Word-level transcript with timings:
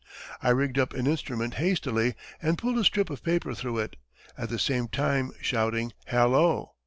I 0.41 0.49
rigged 0.49 0.79
up 0.79 0.95
an 0.95 1.05
instrument 1.05 1.53
hastily 1.61 2.15
and 2.41 2.57
pulled 2.57 2.79
a 2.79 2.83
strip 2.83 3.11
of 3.11 3.23
paper 3.23 3.53
through 3.53 3.77
it, 3.77 3.97
at 4.35 4.49
the 4.49 4.57
same 4.57 4.87
time 4.87 5.31
shouting 5.41 5.93
'Hallo!' 6.07 6.71